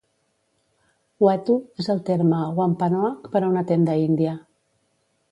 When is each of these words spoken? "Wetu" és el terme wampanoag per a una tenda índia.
"Wetu" 1.25 1.57
és 1.83 1.89
el 1.93 2.01
terme 2.07 2.39
wampanoag 2.59 3.27
per 3.35 3.41
a 3.41 3.51
una 3.53 3.63
tenda 3.73 3.99
índia. 4.05 4.33